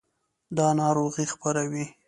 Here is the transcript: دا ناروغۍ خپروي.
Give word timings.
دا 0.57 0.67
ناروغۍ 0.79 1.25
خپروي. 1.33 1.85